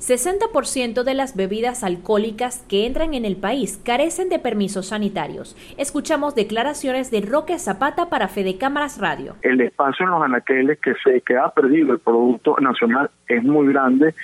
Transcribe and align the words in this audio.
60% 0.00 1.02
de 1.02 1.14
las 1.14 1.36
bebidas 1.36 1.84
alcohólicas 1.84 2.64
que 2.68 2.86
entran 2.86 3.12
en 3.12 3.26
el 3.26 3.36
país 3.36 3.78
carecen 3.84 4.30
de 4.30 4.38
permisos 4.38 4.86
sanitarios. 4.86 5.56
Escuchamos 5.76 6.34
declaraciones 6.34 7.10
de 7.10 7.20
Roque 7.20 7.58
Zapata 7.58 8.08
para 8.08 8.28
Fede 8.28 8.56
Cámaras 8.56 8.98
Radio. 8.98 9.36
El 9.42 9.60
espacio 9.60 10.06
en 10.06 10.12
los 10.12 10.22
anaqueles 10.22 10.78
que 10.80 10.94
se 11.04 11.20
que 11.20 11.36
ha 11.36 11.50
perdido 11.50 11.92
el 11.92 11.98
producto 11.98 12.56
nacional 12.60 13.10
es 13.28 13.44
muy 13.44 13.72
grande 13.72 14.14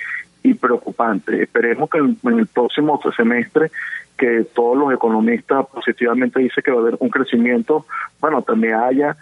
y 0.43 0.55
preocupante. 0.55 1.43
Esperemos 1.43 1.91
que 1.91 1.99
en, 1.99 2.17
el 2.25 2.47
próximo 2.47 2.99
semestre 3.15 3.71
que 4.17 4.47
todos 4.55 4.79
los 4.79 4.95
economistas 4.95 5.67
positivamente 5.67 6.41
dicen 6.41 6.65
que 6.65 6.71
va 6.71 6.79
a 6.79 6.81
haber 6.81 6.97
un 7.01 7.11
crecimiento, 7.11 7.85
bueno, 8.19 8.41
también 8.41 8.75
haya 8.75 9.17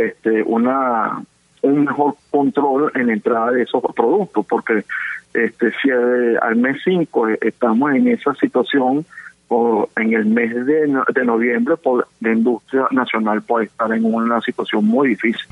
este, 0.00 0.42
una 0.42 1.22
un 1.64 1.84
mejor 1.84 2.14
control 2.30 2.92
en 2.94 3.08
la 3.08 3.12
entrada 3.14 3.52
de 3.52 3.62
esos 3.62 3.82
productos, 3.94 4.46
porque 4.46 4.84
este, 5.32 5.72
si 5.82 5.88
eh, 5.88 6.36
al 6.40 6.56
mes 6.56 6.76
5 6.84 7.28
estamos 7.40 7.92
en 7.94 8.08
esa 8.08 8.34
situación, 8.34 9.04
o 9.48 9.88
en 9.96 10.14
el 10.14 10.24
mes 10.26 10.54
de, 10.66 11.02
de 11.14 11.24
noviembre, 11.24 11.76
por, 11.76 12.08
la 12.20 12.32
industria 12.32 12.88
nacional 12.90 13.42
puede 13.42 13.66
estar 13.66 13.92
en 13.92 14.04
una 14.04 14.40
situación 14.40 14.84
muy 14.86 15.08
difícil. 15.08 15.46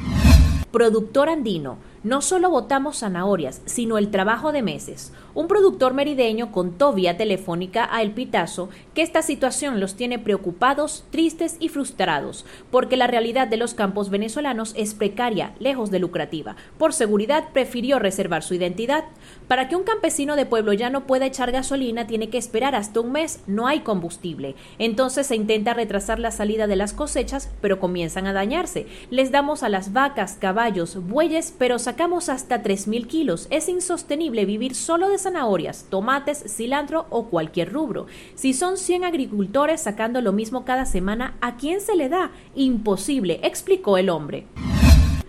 Productor 0.71 1.29
andino 1.29 1.92
no 2.05 2.21
solo 2.21 2.51
votamos 2.51 2.99
zanahorias, 2.99 3.63
sino 3.65 3.99
el 3.99 4.11
trabajo 4.11 4.53
de 4.53 4.63
meses. 4.63 5.13
Un 5.35 5.49
productor 5.49 5.95
merideño 5.95 6.53
contó 6.53 6.93
vía 6.93 7.17
telefónica 7.17 7.89
a 7.91 8.03
El 8.03 8.11
Pitazo 8.11 8.69
que 8.95 9.03
esta 9.03 9.23
situación 9.23 9.81
los 9.81 9.95
tiene 9.95 10.19
preocupados, 10.19 11.05
tristes 11.11 11.57
y 11.59 11.69
frustrados, 11.69 12.45
porque 12.71 12.97
la 12.97 13.07
realidad 13.07 13.49
de 13.49 13.57
los 13.57 13.73
campos 13.73 14.11
venezolanos 14.11 14.75
es 14.77 14.95
precaria, 14.95 15.55
lejos 15.59 15.91
de 15.91 16.01
lucrativa. 16.01 16.57
Por 16.77 16.93
seguridad 16.93 17.49
prefirió 17.53 17.99
reservar 17.99 18.43
su 18.43 18.55
identidad. 18.55 19.05
Para 19.49 19.69
que 19.69 19.77
un 19.77 19.85
campesino 19.85 20.37
de 20.37 20.45
pueblo 20.45 20.73
llano 20.73 21.07
pueda 21.07 21.27
echar 21.27 21.53
gasolina 21.53 22.07
tiene 22.07 22.29
que 22.29 22.39
esperar 22.39 22.75
hasta 22.75 23.01
un 23.01 23.13
mes, 23.13 23.41
no 23.47 23.67
hay 23.67 23.81
combustible. 23.81 24.55
Entonces 24.79 25.29
se 25.29 25.37
intenta 25.37 25.73
retrasar 25.73 26.19
la 26.19 26.31
salida 26.31 26.67
de 26.67 26.77
las 26.77 26.93
cosechas, 26.93 27.51
pero 27.61 27.81
comienzan 27.81 28.27
a 28.27 28.33
dañarse. 28.33 28.87
Les 29.11 29.31
damos 29.31 29.63
a 29.63 29.69
las 29.69 29.93
vacas, 29.93 30.37
caballos, 30.39 30.97
bueyes, 31.07 31.55
pero 31.59 31.79
sacamos 31.93 32.31
hasta 32.31 32.63
3.000 32.63 33.07
kilos. 33.07 33.49
Es 33.51 33.69
insostenible 33.69 34.47
vivir 34.47 34.75
solo 34.75 35.11
de 35.11 35.19
zanahorias, 35.19 35.85
tomates, 35.91 36.43
cilantro 36.49 37.05
o 37.11 37.27
cualquier 37.27 37.71
rubro. 37.71 38.07
Si 38.35 38.55
son 38.55 38.79
100 38.79 39.05
agricultores 39.05 39.83
sacando 39.83 40.23
lo 40.23 40.33
mismo 40.33 40.65
cada 40.65 40.87
semana, 40.87 41.37
¿a 41.43 41.57
quién 41.57 41.83
se 41.83 41.95
le 41.95 42.09
da? 42.09 42.31
Imposible, 42.55 43.41
explicó 43.43 43.99
el 43.99 44.09
hombre. 44.09 44.47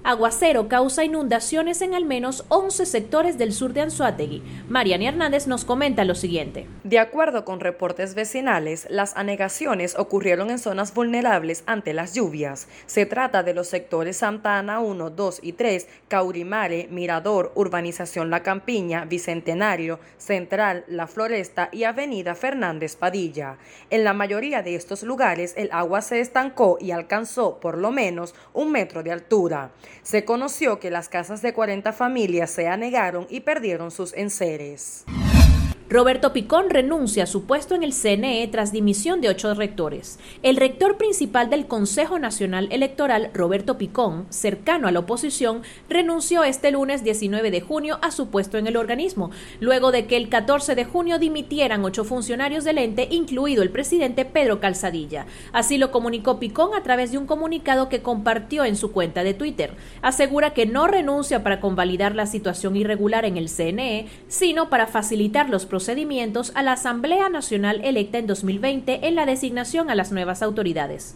Aguacero 0.05 0.67
causa 0.67 1.05
inundaciones 1.05 1.81
en 1.81 1.93
al 1.93 2.03
menos 2.03 2.43
11 2.49 2.85
sectores 2.85 3.37
del 3.37 3.53
sur 3.53 3.71
de 3.71 3.79
Anzuategui. 3.79 4.43
Mariana 4.67 5.05
Hernández 5.07 5.47
nos 5.47 5.63
comenta 5.63 6.03
lo 6.03 6.13
siguiente. 6.13 6.67
De 6.83 6.99
acuerdo 6.99 7.45
con 7.45 7.61
reportes 7.61 8.13
vecinales, 8.13 8.85
las 8.89 9.15
anegaciones 9.15 9.97
ocurrieron 9.97 10.49
en 10.49 10.59
zonas 10.59 10.93
vulnerables 10.93 11.63
ante 11.67 11.93
las 11.93 12.13
lluvias. 12.13 12.67
Se 12.85 13.05
trata 13.05 13.43
de 13.43 13.53
los 13.53 13.69
sectores 13.69 14.17
Santa 14.17 14.59
Ana 14.59 14.81
1, 14.81 15.09
2 15.09 15.39
y 15.41 15.53
3, 15.53 15.87
Caurimare, 16.09 16.89
Mirador, 16.91 17.53
Urbanización 17.55 18.29
La 18.29 18.43
Campiña, 18.43 19.05
Bicentenario, 19.05 20.01
Central, 20.17 20.83
La 20.89 21.07
Floresta 21.07 21.69
y 21.71 21.85
Avenida 21.85 22.35
Fernández 22.35 22.97
Padilla. 22.97 23.57
En 23.89 24.03
la 24.03 24.11
mayoría 24.11 24.63
de 24.63 24.75
estos 24.75 25.03
lugares 25.03 25.53
el 25.55 25.69
agua 25.71 26.01
se 26.01 26.19
estancó 26.19 26.77
y 26.81 26.91
alcanzó 26.91 27.61
por 27.61 27.77
lo 27.77 27.91
menos 27.91 28.35
un 28.51 28.69
metro 28.69 29.01
de 29.01 29.13
altura 29.13 29.71
se 30.01 30.25
conoció 30.25 30.79
que 30.79 30.89
las 30.89 31.09
casas 31.09 31.41
de 31.41 31.53
40 31.53 31.93
familias 31.93 32.51
se 32.51 32.67
anegaron 32.67 33.27
y 33.29 33.41
perdieron 33.41 33.91
sus 33.91 34.13
enseres. 34.13 35.05
Roberto 35.89 36.31
Picón 36.31 36.69
renuncia 36.69 37.23
a 37.23 37.27
su 37.27 37.43
puesto 37.43 37.75
en 37.75 37.83
el 37.83 37.93
CNE 37.93 38.47
tras 38.47 38.71
dimisión 38.71 39.19
de 39.19 39.29
ocho 39.29 39.53
rectores. 39.53 40.17
El 40.41 40.55
rector 40.55 40.97
principal 40.97 41.49
del 41.49 41.67
Consejo 41.67 42.17
Nacional 42.19 42.69
Electoral, 42.71 43.29
Roberto 43.33 43.77
Picón, 43.77 44.25
cercano 44.29 44.87
a 44.87 44.91
la 44.91 44.99
oposición, 44.99 45.61
renunció 45.89 46.45
este 46.45 46.71
lunes 46.71 47.03
19 47.03 47.51
de 47.51 47.61
junio 47.61 47.99
a 48.01 48.11
su 48.11 48.29
puesto 48.29 48.57
en 48.57 48.67
el 48.67 48.77
organismo, 48.77 49.31
luego 49.59 49.91
de 49.91 50.07
que 50.07 50.15
el 50.15 50.29
14 50.29 50.73
de 50.73 50.85
junio 50.85 51.19
dimitieran 51.19 51.83
ocho 51.83 52.05
funcionarios 52.05 52.63
del 52.63 52.77
ente, 52.77 53.09
incluido 53.11 53.61
el 53.61 53.69
presidente 53.69 54.23
Pedro 54.23 54.61
Calzadilla. 54.61 55.25
Así 55.51 55.77
lo 55.77 55.91
comunicó 55.91 56.39
Picón 56.39 56.75
a 56.75 56.81
través 56.81 57.11
de 57.11 57.17
un 57.17 57.27
comunicado 57.27 57.89
que 57.89 58.01
compartió 58.01 58.63
en 58.63 58.77
su 58.77 58.93
cuenta 58.93 59.23
de 59.23 59.33
Twitter. 59.33 59.75
Asegura 60.01 60.53
que 60.53 60.65
no 60.65 60.87
renuncia 60.87 61.43
para 61.43 61.59
convalidar 61.59 62.15
la 62.15 62.25
situación 62.25 62.77
irregular 62.77 63.25
en 63.25 63.37
el 63.37 63.49
CNE, 63.49 64.07
sino 64.27 64.69
para 64.69 64.87
facilitar 64.87 65.49
los 65.49 65.65
procedimientos 65.73 66.51
a 66.53 66.61
la 66.61 66.73
Asamblea 66.73 67.29
Nacional 67.29 67.81
electa 67.83 68.19
en 68.19 68.27
2020 68.27 69.07
en 69.07 69.15
la 69.15 69.25
designación 69.25 69.89
a 69.89 69.95
las 69.95 70.11
nuevas 70.11 70.43
autoridades. 70.43 71.15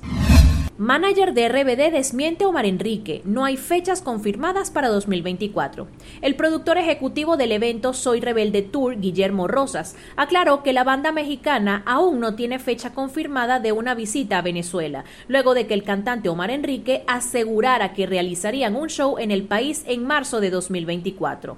Manager 0.79 1.35
de 1.35 1.47
RBD 1.47 1.91
desmiente 1.91 2.43
Omar 2.43 2.65
Enrique, 2.65 3.21
no 3.23 3.45
hay 3.45 3.55
fechas 3.55 4.01
confirmadas 4.01 4.71
para 4.71 4.87
2024. 4.87 5.87
El 6.23 6.35
productor 6.35 6.79
ejecutivo 6.79 7.37
del 7.37 7.51
evento 7.51 7.93
Soy 7.93 8.19
Rebelde 8.19 8.63
Tour, 8.63 8.99
Guillermo 8.99 9.47
Rosas, 9.47 9.95
aclaró 10.15 10.63
que 10.63 10.73
la 10.73 10.83
banda 10.83 11.11
mexicana 11.11 11.83
aún 11.85 12.19
no 12.19 12.33
tiene 12.33 12.57
fecha 12.57 12.95
confirmada 12.95 13.59
de 13.59 13.73
una 13.73 13.93
visita 13.93 14.39
a 14.39 14.41
Venezuela, 14.41 15.05
luego 15.27 15.53
de 15.53 15.67
que 15.67 15.75
el 15.75 15.83
cantante 15.83 16.29
Omar 16.29 16.49
Enrique 16.49 17.03
asegurara 17.05 17.93
que 17.93 18.07
realizarían 18.07 18.75
un 18.75 18.89
show 18.89 19.19
en 19.19 19.29
el 19.29 19.43
país 19.43 19.83
en 19.85 20.03
marzo 20.03 20.39
de 20.39 20.49
2024. 20.49 21.57